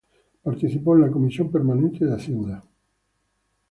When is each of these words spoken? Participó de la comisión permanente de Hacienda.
Participó 0.41 0.95
de 0.95 1.01
la 1.03 1.11
comisión 1.11 1.51
permanente 1.51 2.03
de 2.05 2.15
Hacienda. 2.15 2.63